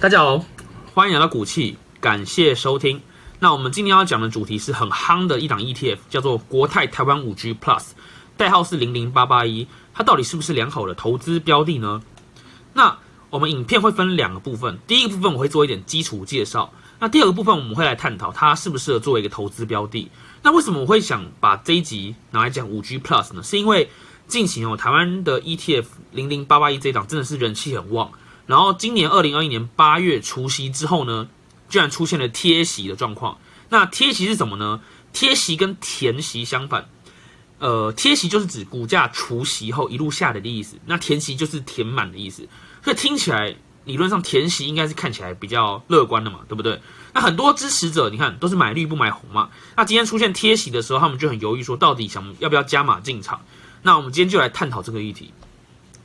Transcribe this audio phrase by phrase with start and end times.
[0.00, 0.42] 大家好，
[0.94, 3.02] 欢迎来到股气，感谢收听。
[3.38, 7.88] 那我们今天要讲的主题是很夯的一档 ETF，叫做国泰台湾五 G Plus，
[8.34, 9.68] 代号是零零八八一。
[9.92, 12.00] 它到底是不是良好的投资标的呢？
[12.72, 12.96] 那
[13.28, 20.10] 我们影片会分两个部分，第一个部分我会做一点基础介绍，那第二个部分我们会来探讨它适不适合作为一个投资标的。
[20.40, 23.42] 那为什么我会想把这一集拿来讲五 G Plus 呢？
[23.42, 23.90] 是因为
[24.26, 28.10] 近期哦，台湾的 ETF 零零八八一这档真的是人气很旺，
[28.50, 31.28] 然后今年二零二一年八月除夕之后呢，
[31.68, 33.38] 居然出现了贴息的状况。
[33.68, 34.80] 那贴息是什么呢？
[35.12, 36.88] 贴息跟填息相反。
[37.60, 42.48] 呃，贴息就是指股价除息后一路下跌的意思，那填息就是填满的意思，
[42.82, 43.54] 所以听起来
[43.84, 46.80] 理论上填息应该是看起来比较乐观的嘛，对不对？
[47.12, 53.42] 那很多支持者你看都是买绿不买红嘛，那今天出现贴息的时候，他们就很犹豫说到底想要不要加码进场？
[53.82, 55.32] 那我们今天就来探讨这个议题。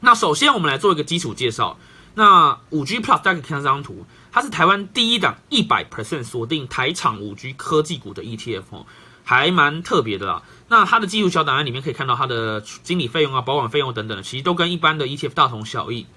[0.00, 1.78] 那首先我们来做一个基础介绍。
[2.14, 8.86] 那五 G Plus 大家可以看这张图，它是台湾第一档一百 percent 锁定台厂五 G 科技股的 ETF 哦。
[9.24, 10.42] 还蛮特别的啦。
[10.66, 16.08] 那它的技术小档案里面可以看到它的经理费用啊、保管费用等等，其实都跟一般的 ETF 大同小异。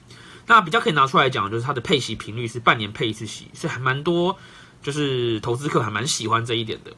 [0.47, 4.37] 那比较可以拿出来讲，就是它的配息频率是半年配一次息，所以还蛮多，
[4.81, 6.93] 就是投资客还蛮喜欢这一点的。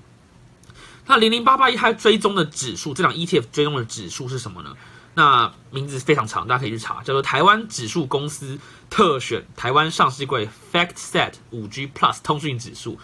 [1.08, 4.78] 那零零八八一它追踪的指数，这档 ETF 追踪的指数是什么呢？
[5.18, 13.00] 那名字非常长，大家可以去查，叫做台湾指数公司特选台湾上市柜 FactSet 五 G Plus 通讯指数。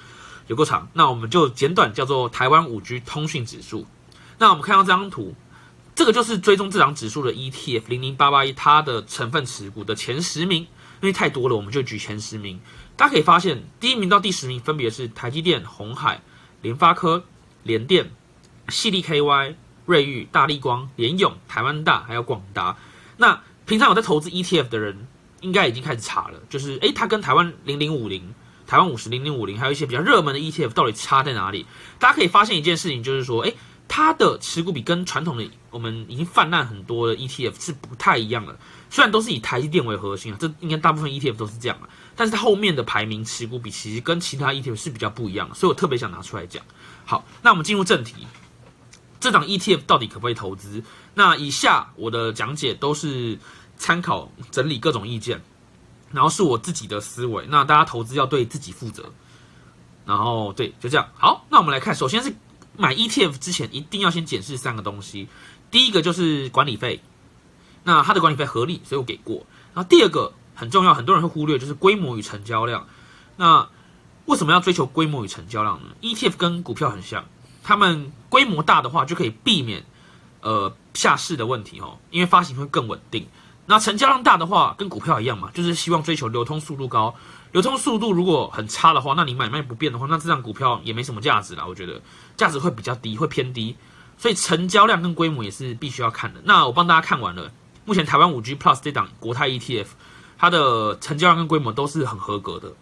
[0.46, 3.88] 有够长，那我们就简短叫做台湾五 G 通讯指数。
[4.38, 5.34] 那我们看到这张图，
[5.96, 10.68] 这个就是追踪这档指数的 ETF 零零八八一，它的成分持股的前十名，因
[11.08, 12.60] 为太多了，我们就举前十名。
[12.96, 16.22] 大家可以发现，第一名到第十名分别是台积电、红海、
[16.62, 17.24] 联发科、
[17.64, 18.12] 联电、
[18.70, 19.56] 细力 KY、
[19.86, 22.78] 瑞昱、大力光、联咏、台湾大，还有广达。
[23.18, 25.08] 那平常有在投资 ETF 的人，
[25.42, 28.34] 应该已经开始查了，就是诶，它跟台湾零零五零。
[28.66, 31.66] 台湾五十零零五零，还有一些比较热门的 ETF，到底差在哪里？
[32.00, 33.54] 大家可以发现一件事情，就是说，哎，
[33.90, 38.58] 它的持股比跟传统的我们已经泛滥很多的 ETF 是不太一样的。
[38.90, 46.64] 虽然都是以台积电为核心啊，这应该大部分 ETF 都是这样啊，但是它后面的排名持股比其实跟其他 ETF 是比较不一样的，所以我特别想拿出来讲。
[47.06, 48.26] 好，那我们进入正题，
[49.24, 50.84] 这档 ETF 到底可不可以投资？
[51.14, 53.40] 那以下我的讲解都是
[53.78, 55.42] 参考整理各种意见。
[56.12, 59.12] 然后是我自己的思维，那大家投资要对自己负责。
[60.06, 61.10] 然后对，就这样。
[61.16, 62.36] 好，那我们来看，首先是
[62.78, 65.30] 买 ETF 之前一定要先检视三个东西。
[65.72, 67.02] 第一个就是管理费，
[67.84, 69.44] 那它的管理费合理，所以我给过。
[69.74, 72.86] 然后第二个很重要，很多人会忽略，就是规模与成交量。
[73.38, 73.68] 那
[74.26, 77.26] 为什么要追求规模与成交量呢？ETF 跟股票很像，
[77.64, 79.84] 他们规模大的话就可以避免
[80.42, 83.28] 呃下市的问题哦，因为发行会更稳定。
[83.66, 87.16] 那成交量大的话，跟股票一样嘛，就是希望追求流通速度高。
[87.54, 91.66] 流通速度如果很差的话，那你买卖不变的话，那这张股票也没什么价值啦。
[91.66, 92.02] 我觉得
[92.36, 93.78] 价值会比较低，会偏低。
[94.18, 96.42] 所以成交量跟规模也是必须要看的。
[96.44, 97.52] 那我帮大家看完了，
[97.86, 99.88] 目前台湾五 G Plus 这档国泰 ETF，
[100.38, 102.74] 它的成交量跟规模都是很合格的。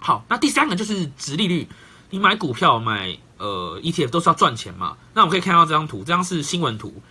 [0.00, 1.68] 好，那第三个就是值利率。
[2.10, 4.96] 你买股票买呃 ETF 都是要赚钱嘛。
[5.14, 7.02] 那我们可以看到这张图，这张是新闻图。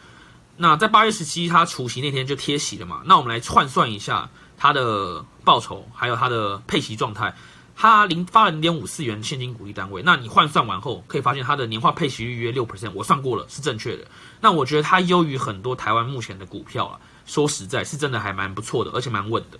[0.57, 3.01] 那在八月十七，他除夕那天就贴息了嘛？
[3.05, 7.35] 那我们来换算一下他的报酬，还有他的配息状态。
[7.79, 14.03] 他零发了零点五四元现金股利单位，那你换算完后，可以发现他的年化配息率约六 percent，我算过了是正确的。
[14.41, 19.59] 那我觉得它优于很多台湾目前的股票啊，说实在，是真的还蛮不错的，而且蛮稳的。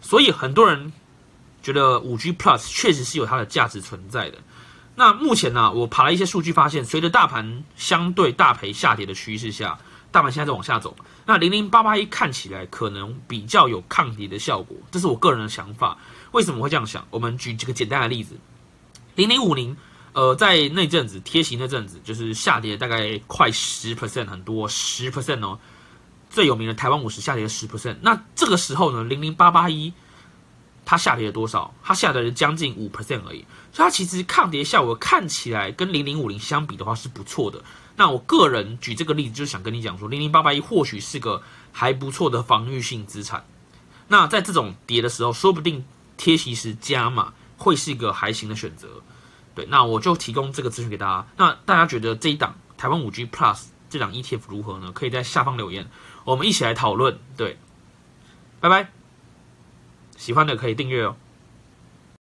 [0.00, 0.90] 所以很多人
[1.62, 4.38] 觉得五 G Plus 确实是有它的价值存在的。
[4.96, 9.78] 那目前呢，我爬了一些数据，发现随着大盘相对大赔下跌的趋势下。
[10.12, 15.96] 大盘现在在往下走，那零零八八一看起来可能比较有抗跌的效果，这是我个人的想法。
[16.32, 17.06] 为什么会这样想？
[17.10, 18.36] 我们举几个简单的例子。
[19.14, 19.76] 零零五零，
[20.12, 25.60] 呃，在那阵子贴息那阵子，就是下跌大概快十 percent，很多十 percent 哦。
[26.28, 29.92] 最有名的台湾五十下跌了十 percent，那这个时候呢，零零八八一
[30.90, 31.72] 它下跌了多少？
[31.84, 37.62] 它下跌了将近五 percent 而已，所以它其实抗跌效果看起来跟零零五零相比的话是不错的。
[37.94, 43.46] 那我个人举这个例子，就想跟你讲说，零零八八一或许是个还不错的防御性资产。
[44.08, 45.84] 那在这种跌的时候，说不定
[46.16, 48.88] 贴息时加码会是一个还行的选择。
[49.54, 51.28] 对，那我就提供这个资讯给大家。
[51.36, 54.90] 那大家觉得这一档台湾五 G Plus 这档 ETF 如何呢？
[54.90, 55.88] 可以在下方留言，
[56.24, 57.20] 我们一起来讨论。
[57.36, 57.56] 对，
[58.58, 58.99] 拜拜。
[60.20, 61.16] 喜欢的可以订阅哦。